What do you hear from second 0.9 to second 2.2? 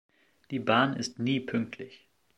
ist nie pünktlich.